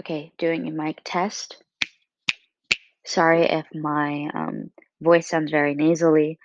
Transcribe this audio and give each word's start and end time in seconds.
Okay, 0.00 0.32
doing 0.38 0.68
a 0.68 0.70
mic 0.70 1.00
test. 1.04 1.60
Sorry 3.04 3.42
if 3.42 3.66
my 3.74 4.28
um, 4.32 4.70
voice 5.00 5.28
sounds 5.28 5.50
very 5.50 5.74
nasally. 5.74 6.38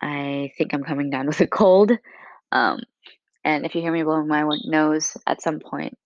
I 0.00 0.52
think 0.56 0.72
I'm 0.72 0.84
coming 0.84 1.10
down 1.10 1.26
with 1.26 1.40
a 1.40 1.48
cold. 1.48 1.90
Um, 2.52 2.80
and 3.44 3.66
if 3.66 3.74
you 3.74 3.80
hear 3.80 3.90
me 3.90 4.04
blowing 4.04 4.28
my 4.28 4.44
nose 4.64 5.16
at 5.26 5.42
some 5.42 5.58
point, 5.58 5.98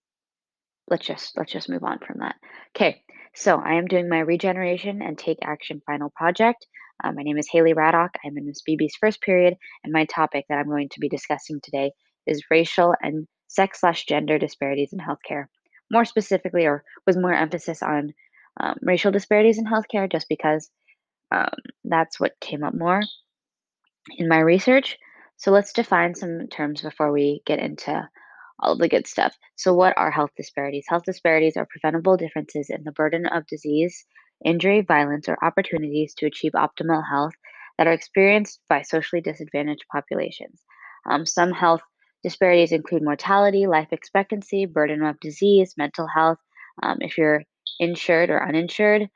let's 0.89 1.07
just 1.07 1.37
let's 1.37 1.53
just 1.53 1.69
move 1.69 1.85
on 1.85 1.99
from 1.99 2.21
that. 2.21 2.37
Okay, 2.75 3.03
so 3.35 3.59
I 3.59 3.75
am 3.75 3.87
doing 3.87 4.09
my 4.09 4.21
regeneration 4.21 5.03
and 5.03 5.19
take 5.19 5.39
action 5.43 5.83
final 5.85 6.11
project. 6.17 6.67
Uh, 7.05 7.13
my 7.13 7.23
name 7.23 7.37
is 7.37 7.49
Haley 7.51 7.75
Raddock. 7.75 8.11
I'm 8.25 8.39
in 8.39 8.47
Miss 8.47 8.63
BB's 8.67 8.97
first 8.99 9.21
period, 9.21 9.55
and 9.85 9.93
my 9.93 10.07
topic 10.07 10.47
that 10.49 10.59
I'm 10.59 10.69
going 10.69 10.89
to 10.91 11.01
be 11.01 11.11
discussing 11.11 11.61
today 11.63 11.93
is 12.27 12.47
racial 12.51 12.95
and 13.03 13.27
sex 13.49 13.81
slash 13.81 14.07
gender 14.07 14.39
disparities 14.39 14.95
in 14.95 15.01
healthcare 15.01 15.47
more 15.93 16.05
specifically, 16.05 16.67
or 16.67 16.83
was 17.07 17.17
more 17.17 17.35
emphasis 17.35 17.83
on 17.83 18.15
um, 18.59 18.77
racial 18.83 19.13
disparities 19.13 19.59
in 19.59 19.67
healthcare, 19.67 20.11
just 20.11 20.29
because 20.29 20.71
um, 21.31 21.55
that's 21.85 22.19
what 22.19 22.41
came 22.41 22.65
up 22.65 22.75
more 22.75 23.03
in 24.17 24.29
my 24.29 24.39
research. 24.39 24.99
So 25.37 25.51
let's 25.51 25.73
define 25.73 26.15
some 26.15 26.49
terms 26.49 26.83
before 26.83 27.13
we 27.13 27.43
get 27.47 27.59
into 27.59 28.09
all 28.59 28.73
of 28.73 28.79
the 28.79 28.89
good 28.89 29.07
stuff. 29.07 29.35
So, 29.57 29.75
what 29.75 29.95
are 29.97 30.11
health 30.11 30.31
disparities? 30.37 30.85
Health 30.89 31.03
disparities 31.05 31.57
are 31.57 31.67
preventable 31.69 32.17
differences 32.17 32.71
in 32.71 32.85
the 32.85 32.93
burden 32.93 33.27
of 33.27 33.47
disease, 33.47 34.07
injury, 34.45 34.83
violence, 34.83 35.29
or 35.29 35.37
opportunities 35.43 36.15
to 36.19 36.27
achieve 36.27 36.53
optimal 36.53 37.03
health 37.09 37.33
that 37.77 37.87
are 37.87 37.93
experienced 37.93 38.61
by 38.69 38.83
socially 38.83 39.21
disadvantaged 39.21 39.85
populations. 39.91 40.63
Um, 41.11 41.27
some 41.27 41.51
health 41.51 41.81
Disparities 42.23 42.73
include 42.73 43.03
mortality, 43.03 43.67
life 43.67 43.89
expectancy, 43.93 44.67
burden 44.67 45.03
of 45.03 45.19
disease, 45.21 45.75
mental 45.77 46.07
health, 46.07 46.39
um, 46.83 46.99
if 47.01 47.19
you're 47.19 47.43
insured 47.81 48.31
or 48.31 48.47
uninsured, 48.47 49.09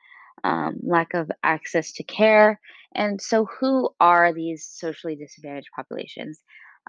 um, 0.43 0.77
lack 0.83 1.13
of 1.13 1.31
access 1.43 1.93
to 1.93 2.03
care. 2.03 2.59
And 2.93 3.21
so, 3.21 3.45
who 3.59 3.89
are 3.99 4.33
these 4.33 4.65
socially 4.65 5.15
disadvantaged 5.15 5.69
populations? 5.75 6.39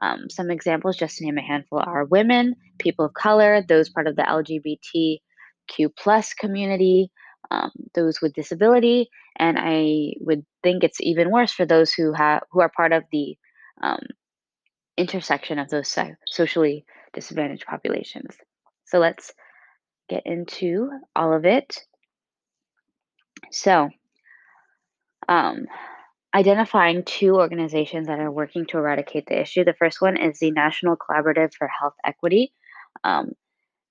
Um, 0.00 0.30
some 0.30 0.50
examples, 0.50 0.96
just 0.96 1.18
to 1.18 1.24
name 1.24 1.38
a 1.38 1.42
handful, 1.42 1.80
are 1.84 2.04
women, 2.04 2.54
people 2.78 3.06
of 3.06 3.14
color, 3.14 3.62
those 3.62 3.88
part 3.88 4.06
of 4.06 4.16
the 4.16 4.22
LGBTQ 4.22 5.90
plus 5.96 6.34
community, 6.34 7.10
um, 7.50 7.70
those 7.94 8.20
with 8.20 8.32
disability, 8.34 9.08
and 9.38 9.58
I 9.58 10.14
would 10.20 10.44
think 10.62 10.84
it's 10.84 11.00
even 11.00 11.30
worse 11.30 11.52
for 11.52 11.64
those 11.64 11.92
who 11.92 12.12
have 12.12 12.42
who 12.50 12.60
are 12.60 12.70
part 12.74 12.92
of 12.92 13.04
the 13.10 13.36
um, 13.82 14.00
intersection 14.98 15.58
of 15.58 15.70
those 15.70 15.96
socially 16.26 16.84
disadvantaged 17.14 17.66
populations. 17.66 18.36
So 18.84 18.98
let's 18.98 19.32
get 20.08 20.26
into 20.26 20.90
all 21.14 21.32
of 21.32 21.44
it. 21.44 21.78
So, 23.50 23.88
um, 25.28 25.66
identifying 26.34 27.04
two 27.04 27.36
organizations 27.36 28.06
that 28.08 28.18
are 28.18 28.30
working 28.30 28.66
to 28.66 28.78
eradicate 28.78 29.26
the 29.26 29.40
issue. 29.40 29.64
The 29.64 29.74
first 29.74 30.00
one 30.00 30.16
is 30.16 30.38
the 30.38 30.50
National 30.50 30.96
Collaborative 30.96 31.54
for 31.54 31.68
Health 31.68 31.94
Equity. 32.04 32.52
Um, 33.04 33.32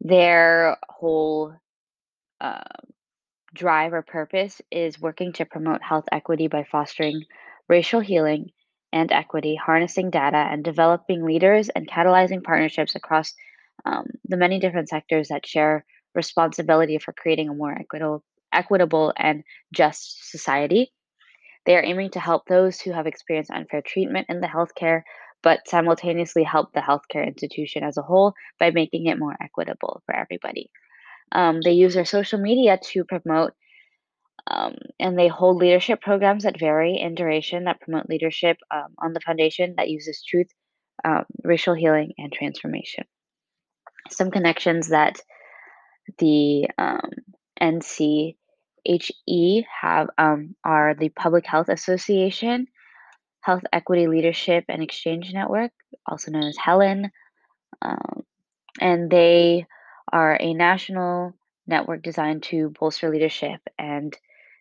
their 0.01 0.77
whole 0.89 1.53
uh, 2.39 2.61
drive 3.53 3.93
or 3.93 4.01
purpose 4.01 4.61
is 4.71 4.99
working 4.99 5.33
to 5.33 5.45
promote 5.45 5.81
health 5.81 6.05
equity 6.11 6.47
by 6.47 6.63
fostering 6.63 7.23
racial 7.67 7.99
healing 7.99 8.51
and 8.93 9.11
equity, 9.11 9.55
harnessing 9.55 10.09
data, 10.09 10.37
and 10.37 10.63
developing 10.63 11.23
leaders 11.23 11.69
and 11.69 11.87
catalyzing 11.87 12.43
partnerships 12.43 12.95
across 12.95 13.33
um, 13.85 14.05
the 14.25 14.37
many 14.37 14.59
different 14.59 14.89
sectors 14.89 15.27
that 15.29 15.45
share 15.45 15.85
responsibility 16.15 16.97
for 16.97 17.13
creating 17.13 17.49
a 17.49 17.53
more 17.53 17.71
equitable, 17.71 18.23
equitable 18.51 19.13
and 19.17 19.43
just 19.73 20.29
society. 20.31 20.91
They 21.65 21.75
are 21.75 21.83
aiming 21.83 22.11
to 22.11 22.19
help 22.19 22.47
those 22.47 22.79
who 22.79 22.91
have 22.91 23.07
experienced 23.07 23.51
unfair 23.51 23.81
treatment 23.81 24.27
in 24.29 24.39
the 24.39 24.47
healthcare, 24.47 25.01
but 25.43 25.67
simultaneously 25.67 26.43
help 26.43 26.71
the 26.73 26.79
healthcare 26.79 27.27
institution 27.27 27.83
as 27.83 27.97
a 27.97 28.01
whole 28.01 28.33
by 28.59 28.71
making 28.71 29.07
it 29.07 29.19
more 29.19 29.35
equitable 29.41 30.01
for 30.05 30.15
everybody. 30.15 30.69
Um, 31.33 31.59
they 31.61 31.73
use 31.73 31.93
their 31.93 32.05
social 32.05 32.39
media 32.39 32.79
to 32.91 33.03
promote 33.03 33.53
um, 34.49 34.75
and 34.99 35.17
they 35.17 35.27
hold 35.27 35.57
leadership 35.57 36.01
programs 36.01 36.43
that 36.43 36.59
vary 36.59 36.97
in 36.97 37.15
duration 37.15 37.65
that 37.65 37.81
promote 37.81 38.09
leadership 38.09 38.57
um, 38.71 38.95
on 38.99 39.13
the 39.13 39.19
foundation 39.19 39.75
that 39.77 39.89
uses 39.89 40.23
truth, 40.23 40.47
um, 41.03 41.25
racial 41.43 41.73
healing, 41.73 42.13
and 42.17 42.31
transformation. 42.31 43.03
Some 44.09 44.31
connections 44.31 44.89
that 44.89 45.19
the 46.17 46.67
um, 46.77 47.11
NCHE 47.61 48.35
have 49.81 50.07
um, 50.17 50.55
are 50.63 50.95
the 50.95 51.09
Public 51.09 51.45
Health 51.45 51.67
Association, 51.69 52.67
Health 53.41 53.63
Equity 53.73 54.07
Leadership 54.07 54.65
and 54.69 54.81
Exchange 54.81 55.33
Network, 55.33 55.71
also 56.05 56.31
known 56.31 56.43
as 56.43 56.57
Helen, 56.57 57.11
um, 57.81 58.23
and 58.79 59.09
they 59.09 59.65
are 60.11 60.37
a 60.39 60.53
national 60.53 61.33
network 61.67 62.01
designed 62.01 62.43
to 62.43 62.71
bolster 62.79 63.09
leadership 63.09 63.59
and 63.77 64.15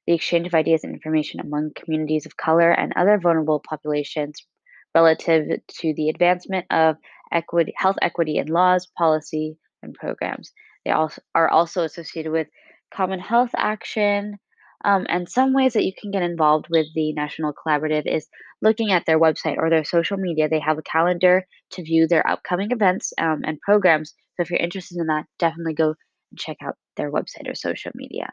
the 0.06 0.14
exchange 0.14 0.46
of 0.46 0.54
ideas 0.54 0.84
and 0.84 0.94
information 0.94 1.40
among 1.40 1.72
communities 1.74 2.26
of 2.26 2.36
color 2.36 2.70
and 2.70 2.92
other 2.96 3.18
vulnerable 3.18 3.60
populations 3.60 4.46
relative 4.94 5.60
to 5.68 5.94
the 5.94 6.08
advancement 6.08 6.66
of 6.70 6.96
equity, 7.32 7.72
health 7.76 7.96
equity 8.00 8.38
in 8.38 8.46
laws, 8.46 8.86
policy, 8.96 9.58
and 9.82 9.94
programs. 9.94 10.52
They 10.84 10.92
also 10.92 11.20
are 11.34 11.48
also 11.48 11.82
associated 11.82 12.32
with 12.32 12.48
Common 12.94 13.20
Health 13.20 13.50
Action. 13.56 14.38
Um, 14.84 15.06
and 15.08 15.28
some 15.28 15.52
ways 15.52 15.72
that 15.72 15.84
you 15.84 15.92
can 15.98 16.12
get 16.12 16.22
involved 16.22 16.66
with 16.70 16.86
the 16.94 17.12
National 17.12 17.52
Collaborative 17.52 18.06
is 18.06 18.28
looking 18.62 18.92
at 18.92 19.04
their 19.04 19.18
website 19.18 19.56
or 19.58 19.68
their 19.68 19.84
social 19.84 20.16
media. 20.16 20.48
They 20.48 20.60
have 20.60 20.78
a 20.78 20.82
calendar 20.82 21.44
to 21.72 21.82
view 21.82 22.06
their 22.06 22.26
upcoming 22.28 22.70
events 22.70 23.12
um, 23.18 23.42
and 23.44 23.60
programs. 23.60 24.14
So 24.36 24.42
if 24.42 24.50
you're 24.50 24.60
interested 24.60 24.98
in 24.98 25.06
that, 25.08 25.26
definitely 25.38 25.74
go 25.74 25.94
and 26.30 26.38
check 26.38 26.58
out 26.62 26.76
their 26.96 27.10
website 27.10 27.48
or 27.50 27.54
social 27.54 27.90
media. 27.94 28.32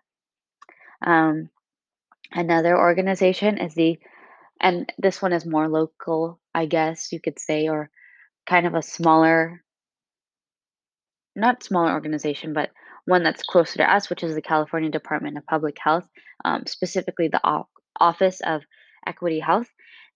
Um, 1.06 1.50
Another 2.34 2.78
organization 2.78 3.58
is 3.60 3.76
the 3.76 4.00
and 4.60 4.92
this 4.98 5.22
one 5.22 5.34
is 5.34 5.46
more 5.46 5.68
local, 5.68 6.40
I 6.54 6.66
guess 6.66 7.12
you 7.12 7.20
could 7.20 7.40
say, 7.40 7.68
or 7.68 7.90
kind 8.46 8.66
of 8.66 8.76
a 8.76 8.82
smaller 8.82 9.64
not 11.36 11.64
smaller 11.64 11.92
organization, 11.92 12.54
but 12.54 12.72
one 13.06 13.24
that's 13.24 13.44
closer 13.44 13.78
to 13.78 13.92
us, 13.92 14.10
which 14.10 14.24
is 14.24 14.36
the 14.36 14.42
California 14.42 14.90
Department 14.90 15.38
of 15.38 15.46
Public 15.46 15.78
Health, 15.80 16.08
um, 16.46 16.66
specifically 16.68 17.28
the 17.28 17.42
o- 17.44 17.68
Office 18.00 18.40
of 18.42 18.62
Equity 19.06 19.40
Health. 19.40 19.68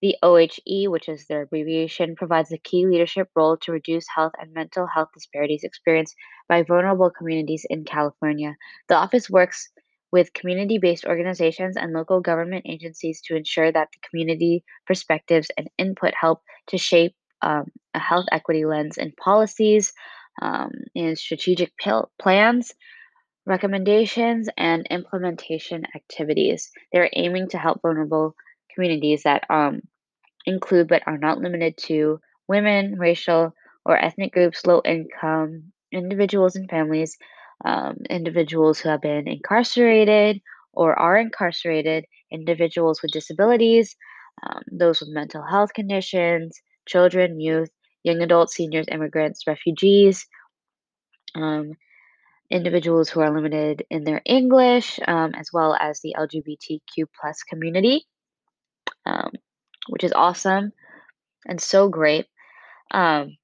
The 0.01 0.15
OHE, 0.21 0.87
which 0.87 1.09
is 1.09 1.25
their 1.25 1.41
abbreviation, 1.41 2.15
provides 2.15 2.51
a 2.51 2.59
key 2.59 2.85
leadership 2.85 3.29
role 3.35 3.57
to 3.57 3.71
reduce 3.71 4.05
health 4.07 4.33
and 4.39 4.53
mental 4.53 4.85
health 4.85 5.09
disparities 5.13 5.63
experienced 5.63 6.15
by 6.47 6.61
vulnerable 6.61 7.09
communities 7.09 7.65
in 7.67 7.83
California. 7.83 8.55
The 8.89 8.95
office 8.95 9.27
works 9.27 9.69
with 10.11 10.33
community 10.33 10.77
based 10.77 11.05
organizations 11.05 11.75
and 11.77 11.93
local 11.93 12.21
government 12.21 12.65
agencies 12.67 13.21
to 13.21 13.35
ensure 13.35 13.71
that 13.71 13.89
the 13.91 14.07
community 14.09 14.63
perspectives 14.85 15.49
and 15.57 15.69
input 15.77 16.13
help 16.19 16.41
to 16.67 16.77
shape 16.77 17.13
um, 17.41 17.65
a 17.93 17.99
health 17.99 18.25
equity 18.31 18.65
lens 18.65 18.97
in 18.97 19.11
policies 19.11 19.93
um, 20.41 20.71
in 20.95 21.15
strategic 21.15 21.73
plans, 22.19 22.73
recommendations, 23.45 24.49
and 24.57 24.87
implementation 24.89 25.83
activities. 25.95 26.71
They're 26.91 27.09
aiming 27.13 27.49
to 27.49 27.57
help 27.57 27.81
vulnerable 27.81 28.35
communities 28.73 29.23
that 29.23 29.43
um, 29.49 29.81
include 30.45 30.87
but 30.87 31.03
are 31.07 31.17
not 31.17 31.39
limited 31.39 31.77
to 31.77 32.19
women, 32.47 32.97
racial 32.97 33.53
or 33.85 33.97
ethnic 33.97 34.33
groups, 34.33 34.65
low 34.65 34.81
income 34.85 35.71
individuals 35.91 36.55
and 36.55 36.69
families, 36.69 37.17
um, 37.65 37.97
individuals 38.09 38.79
who 38.79 38.89
have 38.89 39.01
been 39.01 39.27
incarcerated 39.27 40.41
or 40.73 40.97
are 40.97 41.17
incarcerated, 41.17 42.05
individuals 42.31 43.01
with 43.01 43.11
disabilities, 43.11 43.95
um, 44.43 44.61
those 44.71 44.99
with 44.99 45.09
mental 45.09 45.43
health 45.43 45.73
conditions, 45.73 46.61
children, 46.87 47.39
youth, 47.39 47.69
young 48.03 48.21
adults, 48.21 48.55
seniors, 48.55 48.85
immigrants, 48.91 49.47
refugees, 49.47 50.25
um, 51.35 51.71
individuals 52.49 53.09
who 53.09 53.19
are 53.19 53.33
limited 53.33 53.83
in 53.89 54.03
their 54.03 54.21
English, 54.25 54.99
um, 55.07 55.33
as 55.35 55.49
well 55.51 55.75
as 55.79 55.99
the 56.01 56.15
LGBTQ 56.17 57.05
plus 57.19 57.43
community, 57.43 58.05
um, 59.05 59.31
which 59.89 60.03
is 60.03 60.13
awesome 60.13 60.71
and 61.47 61.59
so 61.59 61.89
great. 61.89 62.27
Um, 62.91 63.37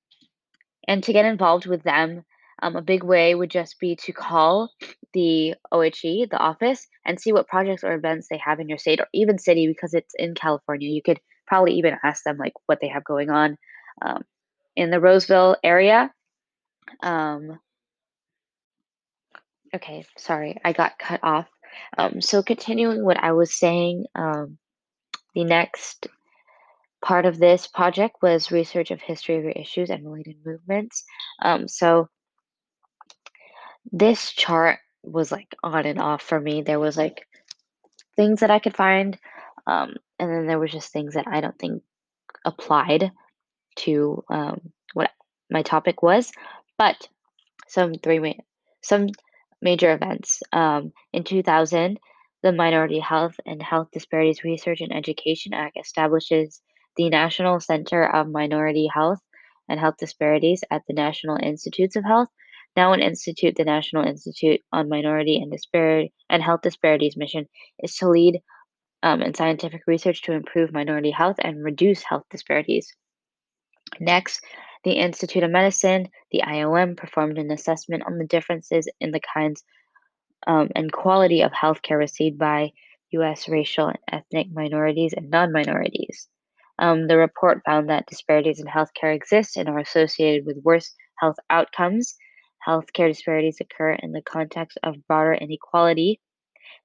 and 0.88 1.04
to 1.04 1.14
get 1.14 1.26
involved 1.26 1.66
with 1.66 1.84
them, 1.84 2.24
um, 2.64 2.76
a 2.76 2.82
big 2.82 3.04
way 3.04 3.36
would 3.36 3.52
just 3.52 3.80
be 3.80 3.96
to 3.98 4.14
call 4.14 4.72
the 5.14 5.56
OHE, 5.72 6.28
the 6.32 6.38
office, 6.40 6.88
and 7.06 7.20
see 7.20 7.34
what 7.34 7.48
projects 7.48 7.84
or 7.84 7.94
events 7.94 8.28
they 8.30 8.38
have 8.38 8.60
in 8.60 8.70
your 8.70 8.78
state 8.78 9.00
or 9.00 9.08
even 9.14 9.38
city 9.38 9.68
because 9.68 9.94
it's 9.94 10.14
in 10.18 10.34
California. 10.34 10.90
You 10.90 11.02
could 11.04 11.20
probably 11.46 11.74
even 11.74 11.98
ask 12.04 12.24
them 12.24 12.38
like 12.38 12.54
what 12.66 12.80
they 12.82 12.88
have 12.88 13.04
going 13.04 13.30
on 13.30 13.58
um, 14.02 14.24
in 14.76 14.90
the 14.90 15.00
Roseville 15.00 15.58
area. 15.64 16.12
Um, 17.02 17.60
Okay, 19.76 20.06
sorry, 20.18 20.58
I 20.64 20.72
got 20.72 21.00
cut 21.00 21.20
off. 21.24 21.48
Um, 21.98 22.22
so 22.22 22.44
continuing 22.44 23.04
what 23.04 23.18
I 23.18 23.32
was 23.32 23.58
saying, 23.58 24.06
um, 24.14 24.60
the 25.34 25.44
next 25.44 26.06
part 27.04 27.26
of 27.26 27.40
this 27.40 27.66
project 27.66 28.18
was 28.22 28.52
research 28.52 28.92
of 28.92 29.02
history 29.02 29.38
of 29.38 29.44
your 29.44 29.52
issues 29.52 29.90
and 29.90 30.06
related 30.06 30.36
movements. 30.46 31.04
Um, 31.42 31.68
so 31.68 32.08
this 33.92 34.32
chart 34.32 34.80
was 35.04 35.32
like 35.32 35.56
on 35.64 35.86
and 35.86 36.00
off 36.00 36.22
for 36.22 36.40
me. 36.40 36.62
There 36.62 36.80
was 36.80 36.98
like 36.98 37.28
things 38.16 38.40
that 38.40 38.52
I 38.52 38.60
could 38.60 38.76
find, 38.76 39.18
um, 39.68 39.96
and 40.20 40.30
then 40.30 40.48
there 40.48 40.60
was 40.60 40.72
just 40.72 40.92
things 40.92 41.16
that 41.16 41.28
I 41.28 41.42
don't 41.42 41.58
think 41.58 41.84
applied 42.46 43.12
to 43.76 44.24
um, 44.30 44.62
what 44.94 45.12
my 45.50 45.62
topic 45.62 46.02
was. 46.02 46.32
But 46.78 47.08
some 47.68 47.96
three 47.96 48.20
ma- 48.20 48.44
some 48.82 49.08
major 49.62 49.94
events. 49.94 50.44
Um, 50.52 50.92
in 51.14 51.24
2000, 51.24 52.00
the 52.44 52.52
Minority 52.52 53.00
Health 53.00 53.36
and 53.46 53.62
Health 53.64 53.88
Disparities 53.94 54.44
Research 54.44 54.82
and 54.82 54.94
Education 54.94 55.54
Act 55.54 55.78
establishes 55.80 56.62
the 56.98 57.10
National 57.10 57.60
Center 57.60 58.06
of 58.06 58.28
Minority 58.28 58.88
Health 58.94 59.20
and 59.70 59.80
Health 59.80 59.96
Disparities 59.98 60.64
at 60.70 60.84
the 60.88 60.94
National 60.94 61.38
Institutes 61.42 61.96
of 61.96 62.04
Health. 62.04 62.28
Now, 62.76 62.94
an 62.94 63.02
institute, 63.02 63.56
the 63.56 63.66
National 63.66 64.04
Institute 64.04 64.62
on 64.72 64.90
Minority 64.90 65.38
and 65.38 65.52
Disparity 65.52 66.12
and 66.30 66.42
Health 66.42 66.62
Disparities 66.62 67.16
mission 67.16 67.46
is 67.80 67.96
to 67.98 68.10
lead 68.10 68.40
um, 69.04 69.22
in 69.22 69.34
scientific 69.34 69.82
research 69.86 70.24
to 70.24 70.32
improve 70.32 70.74
minority 70.74 71.12
health 71.12 71.36
and 71.40 71.64
reduce 71.64 72.02
health 72.04 72.24
disparities. 72.32 72.92
Next, 74.00 74.44
the 74.84 74.94
Institute 74.94 75.44
of 75.44 75.52
Medicine, 75.52 76.10
the 76.32 76.42
IOM, 76.46 76.98
performed 76.98 77.38
an 77.38 77.52
assessment 77.52 78.04
on 78.06 78.18
the 78.18 78.26
differences 78.26 78.88
in 79.00 79.12
the 79.12 79.22
kinds 79.34 79.64
um, 80.48 80.70
and 80.76 80.92
quality 80.92 81.42
of 81.42 81.52
healthcare 81.52 81.98
received 81.98 82.38
by 82.38 82.72
U.S. 83.12 83.48
racial 83.48 83.88
and 83.88 84.00
ethnic 84.12 84.48
minorities 84.52 85.14
and 85.14 85.30
non 85.30 85.52
minorities. 85.52 86.28
Um, 86.80 87.08
the 87.08 87.18
report 87.18 87.62
found 87.66 87.90
that 87.90 88.08
disparities 88.08 88.60
in 88.60 88.66
healthcare 88.66 89.16
exist 89.16 89.58
and 89.58 89.70
are 89.70 89.78
associated 89.78 90.46
with 90.46 90.64
worse 90.64 90.94
health 91.20 91.38
outcomes. 91.50 92.16
Healthcare 92.68 93.10
disparities 93.10 93.60
occur 93.60 93.94
in 93.94 94.12
the 94.12 94.22
context 94.22 94.78
of 94.84 95.06
broader 95.08 95.34
inequality 95.34 96.20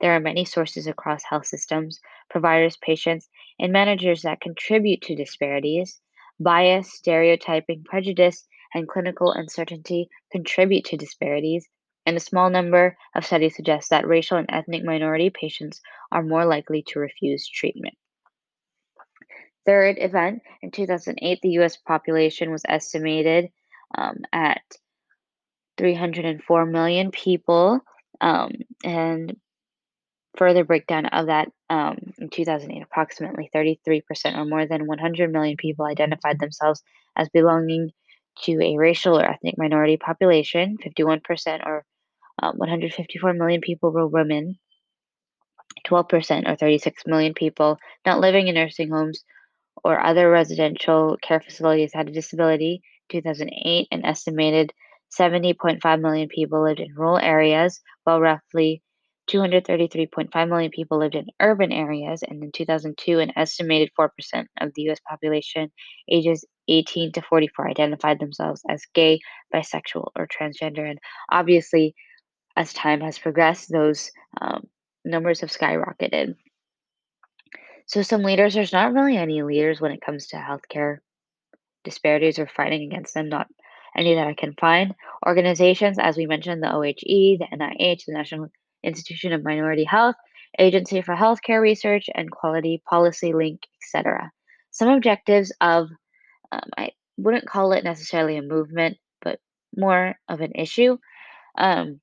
there 0.00 0.14
are 0.14 0.20
many 0.20 0.44
sources 0.44 0.86
across 0.86 1.24
health 1.24 1.46
systems, 1.46 2.00
providers, 2.30 2.76
patients, 2.76 3.28
and 3.58 3.72
managers 3.72 4.22
that 4.22 4.40
contribute 4.40 5.02
to 5.02 5.16
disparities. 5.16 6.00
Bias, 6.38 6.92
stereotyping, 6.92 7.82
prejudice, 7.84 8.46
and 8.74 8.88
clinical 8.88 9.32
uncertainty 9.32 10.08
contribute 10.30 10.84
to 10.84 10.96
disparities, 10.96 11.66
and 12.06 12.16
a 12.16 12.20
small 12.20 12.48
number 12.48 12.96
of 13.16 13.26
studies 13.26 13.56
suggest 13.56 13.90
that 13.90 14.06
racial 14.06 14.38
and 14.38 14.48
ethnic 14.50 14.84
minority 14.84 15.30
patients 15.30 15.80
are 16.12 16.22
more 16.22 16.44
likely 16.44 16.82
to 16.88 17.00
refuse 17.00 17.48
treatment. 17.48 17.94
Third 19.66 19.98
event, 19.98 20.42
in 20.62 20.70
2008, 20.70 21.40
the 21.42 21.58
US 21.60 21.76
population 21.76 22.52
was 22.52 22.62
estimated 22.68 23.50
um, 23.96 24.18
at 24.32 24.62
304 25.78 26.66
million 26.66 27.10
people, 27.10 27.80
um, 28.20 28.52
and 28.84 29.36
Further 30.38 30.62
breakdown 30.62 31.06
of 31.06 31.26
that, 31.26 31.50
um, 31.68 31.98
in 32.16 32.30
2008, 32.30 32.80
approximately 32.80 33.50
33% 33.52 34.36
or 34.36 34.44
more 34.44 34.66
than 34.66 34.86
100 34.86 35.32
million 35.32 35.56
people 35.56 35.84
identified 35.84 36.38
themselves 36.38 36.80
as 37.16 37.28
belonging 37.30 37.90
to 38.44 38.52
a 38.62 38.76
racial 38.76 39.18
or 39.18 39.24
ethnic 39.24 39.58
minority 39.58 39.96
population. 39.96 40.76
51% 40.78 41.66
or 41.66 41.84
uh, 42.40 42.52
154 42.52 43.32
million 43.32 43.60
people 43.60 43.90
were 43.90 44.06
women. 44.06 44.60
12% 45.88 46.48
or 46.48 46.54
36 46.54 47.02
million 47.06 47.34
people 47.34 47.76
not 48.06 48.20
living 48.20 48.46
in 48.46 48.54
nursing 48.54 48.90
homes 48.90 49.24
or 49.82 49.98
other 49.98 50.30
residential 50.30 51.16
care 51.20 51.40
facilities 51.40 51.92
had 51.92 52.08
a 52.08 52.12
disability. 52.12 52.80
2008, 53.10 53.88
an 53.90 54.04
estimated 54.04 54.72
70.5 55.16 56.00
million 56.00 56.28
people 56.28 56.62
lived 56.62 56.80
in 56.80 56.94
rural 56.94 57.18
areas, 57.18 57.80
while 58.04 58.20
roughly 58.20 58.82
233.5 59.28 60.48
million 60.48 60.70
people 60.70 60.98
lived 60.98 61.14
in 61.14 61.26
urban 61.40 61.70
areas, 61.70 62.22
and 62.22 62.42
in 62.42 62.50
2002, 62.52 63.18
an 63.18 63.32
estimated 63.36 63.90
4% 63.98 64.08
of 64.60 64.72
the 64.74 64.82
US 64.90 64.98
population 65.08 65.70
ages 66.10 66.44
18 66.68 67.12
to 67.12 67.22
44 67.22 67.68
identified 67.68 68.18
themselves 68.18 68.62
as 68.68 68.82
gay, 68.94 69.20
bisexual, 69.54 70.10
or 70.16 70.26
transgender. 70.26 70.88
And 70.88 70.98
obviously, 71.30 71.94
as 72.56 72.72
time 72.72 73.00
has 73.00 73.18
progressed, 73.18 73.70
those 73.70 74.10
um, 74.40 74.66
numbers 75.04 75.40
have 75.40 75.50
skyrocketed. 75.50 76.34
So, 77.86 78.02
some 78.02 78.22
leaders, 78.22 78.54
there's 78.54 78.72
not 78.72 78.92
really 78.92 79.16
any 79.16 79.42
leaders 79.42 79.80
when 79.80 79.92
it 79.92 80.02
comes 80.02 80.28
to 80.28 80.36
healthcare 80.36 80.98
disparities 81.84 82.38
or 82.38 82.46
fighting 82.46 82.82
against 82.82 83.14
them, 83.14 83.28
not 83.28 83.46
any 83.98 84.14
that 84.14 84.26
I 84.26 84.34
can 84.34 84.54
find. 84.54 84.94
Organizations, 85.26 85.98
as 85.98 86.16
we 86.16 86.26
mentioned, 86.26 86.62
the 86.62 86.72
OHE, 86.72 86.94
the 87.38 87.46
NIH, 87.52 88.06
the 88.06 88.12
National 88.12 88.48
Institution 88.82 89.32
of 89.32 89.44
Minority 89.44 89.84
Health, 89.84 90.14
Agency 90.58 91.02
for 91.02 91.14
Healthcare 91.14 91.60
Research 91.60 92.08
and 92.14 92.30
Quality, 92.30 92.82
Policy 92.88 93.32
Link, 93.32 93.60
etc. 93.82 94.30
Some 94.70 94.88
objectives 94.88 95.52
of, 95.60 95.88
um, 96.52 96.70
I 96.76 96.90
wouldn't 97.16 97.48
call 97.48 97.72
it 97.72 97.84
necessarily 97.84 98.36
a 98.36 98.42
movement, 98.42 98.96
but 99.20 99.40
more 99.76 100.14
of 100.28 100.40
an 100.40 100.52
issue. 100.54 100.96
Um, 101.56 102.00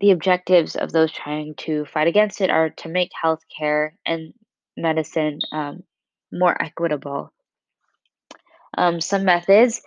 the 0.00 0.12
objectives 0.12 0.76
of 0.76 0.92
those 0.92 1.10
trying 1.10 1.54
to 1.56 1.84
fight 1.86 2.06
against 2.06 2.40
it 2.40 2.50
are 2.50 2.70
to 2.70 2.88
make 2.88 3.10
healthcare 3.22 3.90
and 4.06 4.32
medicine 4.76 5.40
um, 5.52 5.82
more 6.32 6.60
equitable. 6.62 7.32
Um, 8.76 9.00
some 9.00 9.24
methods 9.24 9.82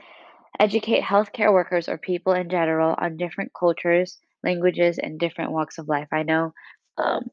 educate 0.61 1.01
healthcare 1.01 1.51
workers 1.51 1.89
or 1.89 1.97
people 1.97 2.33
in 2.33 2.47
general 2.49 2.95
on 2.99 3.17
different 3.17 3.51
cultures, 3.57 4.19
languages, 4.43 4.99
and 4.99 5.19
different 5.19 5.51
walks 5.51 5.79
of 5.79 5.87
life. 5.87 6.07
I 6.11 6.21
know 6.21 6.53
um, 6.97 7.31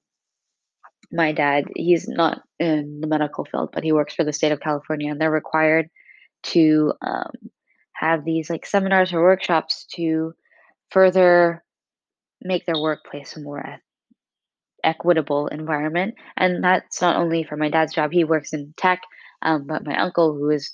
my 1.13 1.33
dad, 1.33 1.65
he's 1.77 2.09
not 2.09 2.41
in 2.59 3.01
the 3.03 3.07
medical 3.07 3.45
field, 3.45 3.71
but 3.73 3.85
he 3.85 3.93
works 3.93 4.15
for 4.15 4.25
the 4.25 4.33
state 4.33 4.53
of 4.53 4.61
California, 4.61 5.11
and 5.11 5.21
they're 5.21 5.31
required 5.31 5.91
to 6.45 6.95
um, 7.03 7.33
have 7.93 8.25
these 8.25 8.49
like 8.49 8.65
seminars 8.65 9.13
or 9.13 9.21
workshops 9.21 9.87
to 9.95 10.33
further 10.91 11.63
make 12.41 12.65
their 12.65 12.81
workplace 12.81 13.37
a 13.37 13.41
more 13.41 13.79
equitable 14.83 15.49
environment. 15.49 16.15
And 16.37 16.65
that's 16.65 17.03
not 17.03 17.17
only 17.17 17.45
for 17.45 17.59
my 17.59 17.69
dad's 17.69 17.93
job, 17.93 18.11
he 18.11 18.25
works 18.25 18.55
in 18.55 18.73
tech, 18.79 19.03
um, 19.43 19.67
but 19.67 19.85
my 19.85 19.99
uncle, 19.99 20.33
who 20.33 20.49
is 20.49 20.73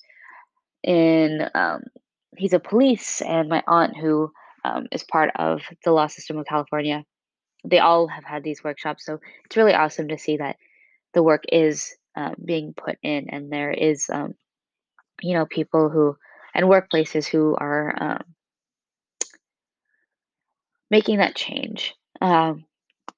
in, 0.85 1.49
um, 1.55 1.83
he's 2.37 2.53
a 2.53 2.61
police, 2.61 3.21
and 3.23 3.49
my 3.49 3.63
aunt, 3.67 3.97
who 3.97 4.33
um, 4.65 4.87
is 4.93 5.05
part 5.05 5.31
of 5.37 5.63
the 5.85 5.93
law 5.93 6.07
system 6.07 6.39
of 6.39 6.47
California, 6.47 7.05
they 7.65 7.79
all 7.79 8.09
have 8.09 8.25
had 8.25 8.43
these 8.43 8.65
workshops. 8.65 9.05
So 9.05 9.21
it's 9.45 9.57
really 9.57 9.75
awesome 9.75 10.09
to 10.09 10.19
see 10.19 10.37
that 10.39 10.57
the 11.13 11.23
work 11.23 11.45
is 11.51 11.95
um, 12.17 12.35
being 12.45 12.75
put 12.75 12.97
in, 13.03 13.31
and 13.31 13.53
there 13.53 13.73
is, 13.73 14.09
um, 14.11 14.35
you 15.23 15.35
know, 15.35 15.47
people 15.47 15.91
who 15.91 16.17
and 16.55 16.67
workplaces 16.67 17.27
who 17.27 17.57
are 17.57 17.95
um, 18.01 18.25
making 20.91 21.19
that 21.19 21.35
change. 21.35 21.95
Um, 22.21 22.65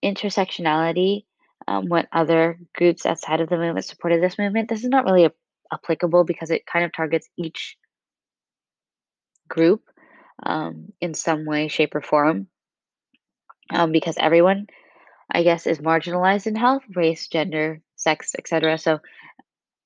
intersectionality, 0.03 1.25
um, 1.69 1.89
what 1.89 2.09
other 2.13 2.59
groups 2.75 3.07
outside 3.07 3.41
of 3.41 3.49
the 3.49 3.59
movement 3.59 3.85
supported 3.85 4.23
this 4.23 4.39
movement. 4.39 4.69
This 4.69 4.85
is 4.85 4.89
not 4.89 5.05
really 5.05 5.27
a- 5.27 5.33
applicable 5.73 6.25
because 6.25 6.51
it 6.51 6.67
kind 6.67 6.85
of 6.85 6.93
targets 6.93 7.29
each 7.37 7.77
group 9.49 9.83
um, 10.43 10.93
in 11.01 11.15
some 11.15 11.45
way, 11.45 11.69
shape, 11.69 11.95
or 11.95 12.01
form. 12.01 12.49
Um, 13.71 13.91
because 13.91 14.17
everyone, 14.19 14.67
I 15.31 15.43
guess, 15.43 15.67
is 15.67 15.79
marginalized 15.79 16.47
in 16.47 16.55
health, 16.55 16.83
race, 16.95 17.27
gender, 17.27 17.81
sex, 17.97 18.35
etc. 18.39 18.79
So 18.79 19.01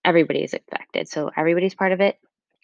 everybody 0.04 0.44
is 0.44 0.54
affected. 0.54 1.08
So 1.08 1.30
everybody's 1.36 1.74
part 1.74 1.92
of 1.92 2.00
it. 2.00 2.18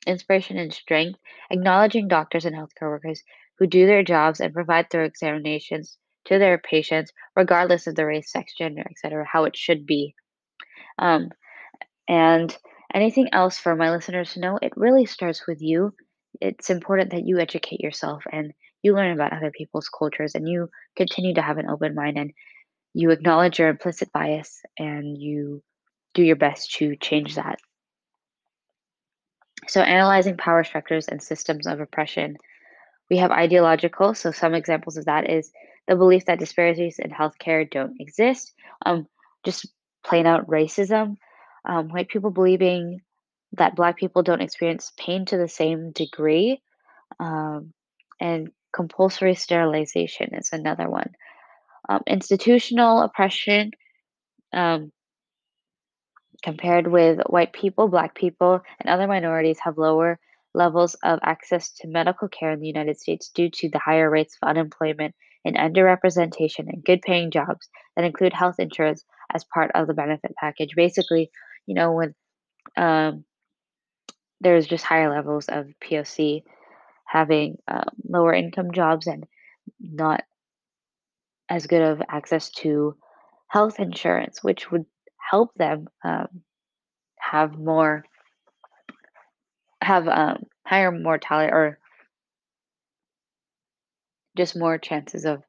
Inspiration 0.06 0.58
and 0.58 0.72
strength, 0.72 1.18
acknowledging 1.50 2.06
doctors 2.06 2.44
and 2.44 2.54
healthcare 2.54 2.90
workers 2.90 3.22
who 3.58 3.66
do 3.66 3.86
their 3.86 4.02
jobs 4.02 4.40
and 4.40 4.52
provide 4.52 4.90
thorough 4.90 5.06
examinations 5.06 5.96
to 6.26 6.38
their 6.38 6.58
patients, 6.58 7.12
regardless 7.34 7.86
of 7.86 7.94
the 7.94 8.04
race, 8.04 8.30
sex, 8.30 8.52
gender, 8.56 8.84
etc., 8.88 9.24
how 9.24 9.44
it 9.44 9.56
should 9.56 9.86
be. 9.86 10.14
Um, 10.98 11.30
and 12.08 12.56
anything 12.92 13.28
else 13.32 13.58
for 13.58 13.74
my 13.74 13.90
listeners 13.90 14.32
to 14.34 14.40
know, 14.40 14.58
it 14.60 14.72
really 14.76 15.06
starts 15.06 15.46
with 15.46 15.60
you. 15.60 15.94
It's 16.40 16.70
important 16.70 17.10
that 17.10 17.26
you 17.26 17.38
educate 17.38 17.80
yourself 17.80 18.24
and 18.30 18.52
you 18.82 18.94
learn 18.94 19.12
about 19.12 19.32
other 19.32 19.50
people's 19.50 19.88
cultures 19.88 20.34
and 20.34 20.48
you 20.48 20.70
continue 20.96 21.34
to 21.34 21.42
have 21.42 21.58
an 21.58 21.68
open 21.68 21.94
mind 21.94 22.18
and 22.18 22.32
you 22.94 23.10
acknowledge 23.10 23.58
your 23.58 23.68
implicit 23.68 24.12
bias 24.12 24.62
and 24.78 25.18
you 25.18 25.62
do 26.14 26.22
your 26.22 26.36
best 26.36 26.72
to 26.76 26.96
change 26.96 27.34
that. 27.34 27.58
So, 29.68 29.80
analyzing 29.80 30.36
power 30.36 30.64
structures 30.64 31.08
and 31.08 31.22
systems 31.22 31.66
of 31.66 31.80
oppression, 31.80 32.36
we 33.10 33.18
have 33.18 33.30
ideological. 33.30 34.14
So, 34.14 34.30
some 34.30 34.54
examples 34.54 34.96
of 34.96 35.06
that 35.06 35.28
is 35.28 35.50
the 35.88 35.96
belief 35.96 36.26
that 36.26 36.38
disparities 36.38 36.98
in 36.98 37.10
healthcare 37.10 37.68
don't 37.68 38.00
exist, 38.00 38.54
um, 38.84 39.06
just 39.44 39.68
plain 40.04 40.26
out 40.26 40.46
racism, 40.46 41.16
um, 41.64 41.88
white 41.88 42.08
people 42.08 42.30
believing 42.30 43.00
that 43.56 43.76
black 43.76 43.96
people 43.96 44.22
don't 44.22 44.42
experience 44.42 44.92
pain 44.96 45.24
to 45.26 45.36
the 45.36 45.48
same 45.48 45.92
degree, 45.92 46.62
um, 47.20 47.72
and 48.20 48.50
compulsory 48.72 49.34
sterilization 49.34 50.34
is 50.34 50.50
another 50.52 50.88
one. 50.88 51.10
Um, 51.88 52.02
institutional 52.06 53.00
oppression, 53.02 53.70
um, 54.52 54.92
compared 56.42 56.86
with 56.86 57.20
white 57.26 57.52
people, 57.52 57.88
black 57.88 58.14
people, 58.14 58.60
and 58.80 58.88
other 58.90 59.06
minorities 59.06 59.58
have 59.60 59.78
lower 59.78 60.18
levels 60.54 60.94
of 61.02 61.18
access 61.22 61.70
to 61.70 61.88
medical 61.88 62.28
care 62.28 62.52
in 62.52 62.60
the 62.60 62.66
United 62.66 62.98
States 62.98 63.30
due 63.34 63.50
to 63.50 63.68
the 63.68 63.78
higher 63.78 64.10
rates 64.10 64.36
of 64.40 64.48
unemployment 64.48 65.14
and 65.44 65.56
underrepresentation 65.56 66.72
in 66.72 66.80
good 66.84 67.02
paying 67.02 67.30
jobs 67.30 67.68
that 67.94 68.04
include 68.04 68.32
health 68.32 68.56
insurance 68.58 69.04
as 69.32 69.44
part 69.44 69.70
of 69.74 69.86
the 69.86 69.94
benefit 69.94 70.34
package. 70.40 70.74
Basically, 70.74 71.30
you 71.66 71.74
know, 71.74 71.92
when 71.92 72.14
um, 72.76 73.24
there's 74.40 74.66
just 74.66 74.84
higher 74.84 75.10
levels 75.10 75.46
of 75.48 75.68
POC 75.82 76.42
having 77.06 77.58
um, 77.68 77.88
lower 78.08 78.34
income 78.34 78.72
jobs 78.72 79.06
and 79.06 79.24
not 79.80 80.24
as 81.48 81.66
good 81.66 81.82
of 81.82 82.02
access 82.08 82.50
to 82.50 82.96
health 83.48 83.78
insurance, 83.78 84.42
which 84.42 84.70
would 84.70 84.84
help 85.30 85.54
them 85.54 85.86
um, 86.04 86.42
have 87.18 87.58
more 87.58 88.04
have 89.82 90.08
um, 90.08 90.44
higher 90.64 90.90
mortality 90.90 91.52
or 91.52 91.78
just 94.36 94.56
more 94.56 94.78
chances 94.78 95.24
of 95.24 95.42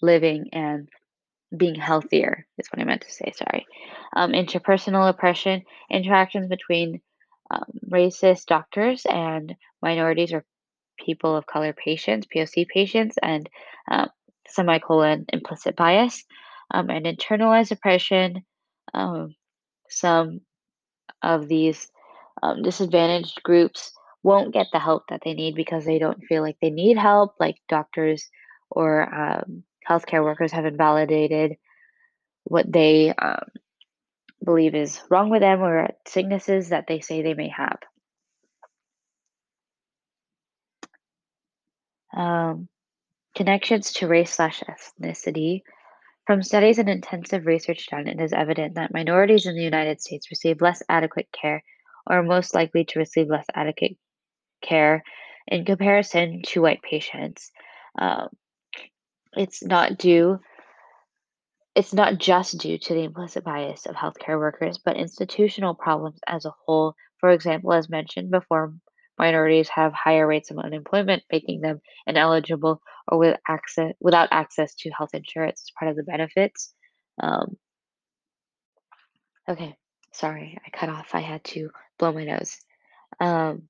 living 0.00 0.48
and 0.52 0.88
being 1.56 1.74
healthier 1.74 2.46
is 2.58 2.68
what 2.68 2.80
I 2.80 2.84
meant 2.84 3.02
to 3.02 3.10
say. 3.10 3.32
Sorry. 3.34 3.66
Um, 4.14 4.32
interpersonal 4.32 5.08
oppression, 5.08 5.62
interactions 5.90 6.48
between 6.48 7.00
um, 7.50 7.64
racist 7.88 8.46
doctors 8.46 9.06
and 9.06 9.54
minorities 9.82 10.32
or 10.32 10.44
people 10.98 11.36
of 11.36 11.46
color 11.46 11.72
patients, 11.72 12.26
POC 12.34 12.66
patients, 12.68 13.16
and 13.22 13.48
um, 13.90 14.08
semicolon 14.48 15.24
implicit 15.32 15.76
bias, 15.76 16.24
um, 16.72 16.90
and 16.90 17.06
internalized 17.06 17.70
oppression. 17.70 18.44
Um, 18.94 19.34
some 19.88 20.40
of 21.22 21.48
these 21.48 21.88
um, 22.42 22.62
disadvantaged 22.62 23.42
groups 23.42 23.92
won't 24.22 24.52
get 24.52 24.66
the 24.72 24.78
help 24.78 25.04
that 25.08 25.22
they 25.24 25.34
need 25.34 25.54
because 25.54 25.84
they 25.84 25.98
don't 25.98 26.24
feel 26.24 26.42
like 26.42 26.56
they 26.60 26.70
need 26.70 26.98
help, 26.98 27.34
like 27.38 27.56
doctors 27.68 28.28
or 28.70 29.08
healthcare 29.88 30.22
workers 30.22 30.52
have 30.52 30.66
invalidated 30.66 31.56
what 32.44 32.70
they 32.70 33.14
believe 34.48 34.74
is 34.74 34.98
wrong 35.10 35.28
with 35.28 35.42
them 35.42 35.60
or 35.60 35.90
sicknesses 36.06 36.70
that 36.70 36.86
they 36.86 37.00
say 37.00 37.20
they 37.20 37.34
may 37.34 37.50
have. 37.50 37.78
Um, 42.16 42.68
connections 43.36 43.92
to 43.94 44.08
race 44.08 44.32
slash 44.32 44.62
ethnicity. 44.62 45.60
From 46.26 46.42
studies 46.42 46.78
and 46.78 46.88
intensive 46.88 47.44
research 47.44 47.88
done, 47.90 48.08
it 48.08 48.18
is 48.22 48.32
evident 48.32 48.76
that 48.76 48.94
minorities 48.94 49.44
in 49.44 49.54
the 49.54 49.62
United 49.62 50.00
States 50.00 50.30
receive 50.30 50.62
less 50.62 50.82
adequate 50.88 51.28
care 51.30 51.62
or 52.06 52.20
are 52.20 52.22
most 52.22 52.54
likely 52.54 52.86
to 52.86 52.98
receive 52.98 53.28
less 53.28 53.46
adequate 53.54 53.98
care 54.62 55.04
in 55.46 55.66
comparison 55.66 56.40
to 56.46 56.62
white 56.62 56.80
patients. 56.80 57.52
Um, 57.98 58.28
it's 59.36 59.62
not 59.62 59.98
due 59.98 60.40
it's 61.74 61.92
not 61.94 62.18
just 62.18 62.58
due 62.58 62.78
to 62.78 62.94
the 62.94 63.04
implicit 63.04 63.44
bias 63.44 63.86
of 63.86 63.94
healthcare 63.94 64.38
workers, 64.38 64.78
but 64.78 64.96
institutional 64.96 65.74
problems 65.74 66.18
as 66.26 66.44
a 66.44 66.54
whole. 66.64 66.94
For 67.18 67.30
example, 67.30 67.72
as 67.72 67.88
mentioned 67.88 68.30
before, 68.30 68.74
minorities 69.18 69.68
have 69.68 69.92
higher 69.92 70.26
rates 70.26 70.50
of 70.50 70.58
unemployment, 70.58 71.22
making 71.30 71.60
them 71.60 71.80
ineligible 72.06 72.80
or 73.06 73.18
with 73.18 73.36
access 73.46 73.92
without 74.00 74.28
access 74.32 74.74
to 74.76 74.90
health 74.90 75.10
insurance 75.14 75.62
as 75.66 75.72
part 75.78 75.90
of 75.90 75.96
the 75.96 76.02
benefits. 76.02 76.72
Um, 77.20 77.56
okay, 79.48 79.76
sorry, 80.12 80.58
I 80.64 80.70
cut 80.70 80.88
off. 80.88 81.14
I 81.14 81.20
had 81.20 81.44
to 81.44 81.70
blow 81.98 82.12
my 82.12 82.24
nose. 82.24 82.56
Um, 83.20 83.68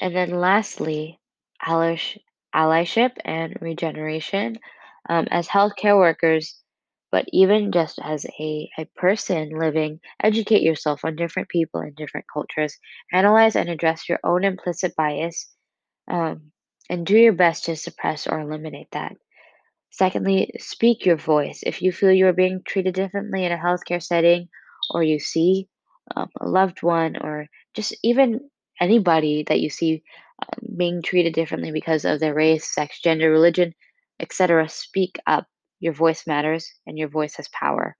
and 0.00 0.14
then 0.14 0.30
lastly, 0.30 1.20
allyship 1.64 3.12
and 3.24 3.56
regeneration. 3.60 4.58
Um, 5.08 5.26
as 5.30 5.46
healthcare 5.46 5.96
workers, 5.96 6.58
but 7.12 7.26
even 7.32 7.72
just 7.72 7.98
as 8.02 8.26
a, 8.40 8.68
a 8.78 8.84
person 8.96 9.50
living, 9.50 10.00
educate 10.22 10.62
yourself 10.62 11.04
on 11.04 11.16
different 11.16 11.48
people 11.48 11.80
and 11.80 11.94
different 11.94 12.26
cultures, 12.32 12.76
analyze 13.12 13.56
and 13.56 13.68
address 13.68 14.08
your 14.08 14.18
own 14.24 14.44
implicit 14.44 14.94
bias, 14.96 15.48
um, 16.10 16.50
and 16.90 17.06
do 17.06 17.16
your 17.16 17.32
best 17.32 17.64
to 17.64 17.76
suppress 17.76 18.26
or 18.26 18.40
eliminate 18.40 18.88
that. 18.92 19.16
Secondly, 19.90 20.50
speak 20.58 21.06
your 21.06 21.16
voice. 21.16 21.60
If 21.64 21.80
you 21.80 21.92
feel 21.92 22.12
you 22.12 22.26
are 22.26 22.32
being 22.32 22.60
treated 22.66 22.94
differently 22.94 23.44
in 23.44 23.52
a 23.52 23.56
healthcare 23.56 24.02
setting, 24.02 24.48
or 24.90 25.02
you 25.02 25.18
see 25.18 25.68
um, 26.14 26.28
a 26.40 26.48
loved 26.48 26.82
one, 26.82 27.16
or 27.16 27.46
just 27.74 27.96
even 28.02 28.40
anybody 28.80 29.44
that 29.48 29.60
you 29.60 29.70
see 29.70 30.02
um, 30.42 30.76
being 30.76 31.02
treated 31.02 31.32
differently 31.32 31.72
because 31.72 32.04
of 32.04 32.20
their 32.20 32.34
race, 32.34 32.74
sex, 32.74 33.00
gender, 33.00 33.30
religion, 33.30 33.72
etc., 34.20 34.68
speak 34.68 35.18
up. 35.26 35.46
Your 35.80 35.92
voice 35.92 36.26
matters, 36.26 36.72
and 36.86 36.98
your 36.98 37.08
voice 37.08 37.36
has 37.36 37.48
power. 37.48 37.96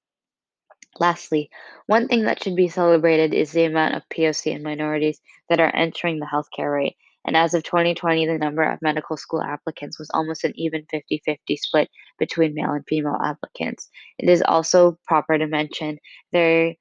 Lastly, 0.98 1.50
one 1.86 2.08
thing 2.08 2.24
that 2.24 2.42
should 2.42 2.56
be 2.56 2.68
celebrated 2.68 3.34
is 3.34 3.52
the 3.52 3.64
amount 3.64 3.94
of 3.94 4.08
POC 4.08 4.54
and 4.54 4.64
minorities 4.64 5.20
that 5.50 5.60
are 5.60 5.74
entering 5.74 6.18
the 6.18 6.26
healthcare 6.26 6.72
rate. 6.72 6.96
And 7.26 7.36
as 7.36 7.54
of 7.54 7.64
2020, 7.64 8.26
the 8.26 8.38
number 8.38 8.62
of 8.62 8.80
medical 8.80 9.16
school 9.16 9.42
applicants 9.42 9.98
was 9.98 10.08
almost 10.14 10.44
an 10.44 10.52
even 10.54 10.86
50 10.90 11.22
50 11.24 11.56
split 11.56 11.90
between 12.18 12.54
male 12.54 12.70
and 12.70 12.84
female 12.86 13.18
applicants. 13.22 13.88
It 14.18 14.28
is 14.30 14.42
also 14.42 14.96
proper 15.06 15.36
to 15.36 15.46
mention 15.46 15.98
there 16.32 16.74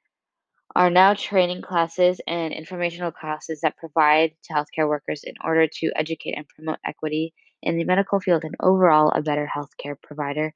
are 0.75 0.89
now 0.89 1.13
training 1.13 1.61
classes 1.61 2.21
and 2.27 2.53
informational 2.53 3.11
classes 3.11 3.61
that 3.61 3.77
provide 3.77 4.33
to 4.43 4.53
healthcare 4.53 4.87
workers 4.87 5.23
in 5.23 5.33
order 5.43 5.67
to 5.67 5.91
educate 5.95 6.35
and 6.37 6.47
promote 6.47 6.79
equity 6.85 7.33
in 7.65 7.77
the 7.77 7.83
medical 7.83 8.19
field 8.19 8.43
and 8.43 8.55
overall 8.59 9.09
a 9.09 9.21
better 9.21 9.49
healthcare 9.53 9.99
provider 10.01 10.53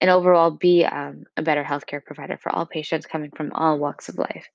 and 0.00 0.10
overall 0.10 0.50
be 0.50 0.84
um, 0.84 1.24
a 1.36 1.42
better 1.42 1.64
healthcare 1.64 2.04
provider 2.04 2.38
for 2.38 2.54
all 2.54 2.66
patients 2.66 3.06
coming 3.06 3.30
from 3.36 3.52
all 3.52 3.78
walks 3.78 4.08
of 4.08 4.16
life. 4.16 4.46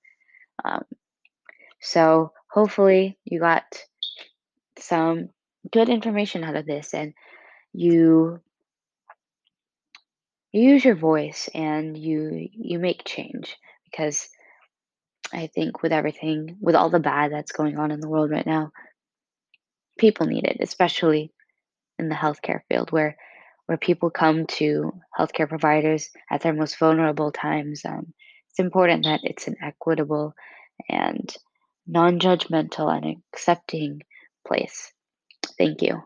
Um, 0.63 0.85
so 1.81 2.31
hopefully 2.49 3.17
you 3.25 3.39
got 3.39 3.63
some 4.79 5.29
good 5.71 5.89
information 5.89 6.43
out 6.43 6.55
of 6.55 6.65
this 6.65 6.93
and 6.93 7.13
you 7.73 8.39
you 10.51 10.61
use 10.61 10.85
your 10.85 10.95
voice 10.95 11.49
and 11.53 11.97
you 11.97 12.47
you 12.51 12.79
make 12.79 13.03
change 13.05 13.57
because 13.85 14.29
I 15.33 15.47
think 15.47 15.81
with 15.81 15.91
everything 15.91 16.57
with 16.61 16.75
all 16.75 16.89
the 16.89 16.99
bad 16.99 17.31
that's 17.31 17.51
going 17.51 17.77
on 17.77 17.91
in 17.91 17.99
the 17.99 18.09
world 18.09 18.29
right 18.29 18.45
now, 18.45 18.71
people 19.97 20.27
need 20.27 20.45
it, 20.45 20.57
especially 20.59 21.31
in 21.99 22.09
the 22.09 22.15
healthcare 22.15 22.61
field 22.69 22.91
where 22.91 23.17
where 23.65 23.77
people 23.77 24.09
come 24.09 24.45
to 24.45 24.91
healthcare 25.17 25.47
providers 25.47 26.09
at 26.29 26.41
their 26.41 26.53
most 26.53 26.77
vulnerable 26.77 27.31
times. 27.31 27.83
Um, 27.85 28.13
it's 28.49 28.59
important 28.59 29.05
that 29.05 29.21
it's 29.23 29.47
an 29.47 29.55
equitable 29.63 30.33
and 30.89 31.33
non-judgmental 31.87 32.93
and 32.95 33.23
accepting 33.33 34.01
place. 34.45 34.91
Thank 35.57 35.81
you. 35.81 36.03